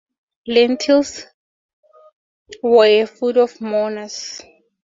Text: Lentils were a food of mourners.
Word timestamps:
Lentils 0.47 1.27
were 2.63 2.85
a 2.85 3.05
food 3.05 3.37
of 3.37 3.61
mourners. 3.61 4.41